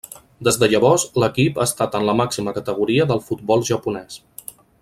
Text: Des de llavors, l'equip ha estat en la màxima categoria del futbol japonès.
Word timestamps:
Des 0.45 0.55
de 0.61 0.69
llavors, 0.71 1.03
l'equip 1.23 1.59
ha 1.61 1.67
estat 1.69 1.99
en 2.01 2.07
la 2.09 2.17
màxima 2.23 2.57
categoria 2.57 3.09
del 3.15 3.25
futbol 3.29 3.67
japonès. 3.73 4.19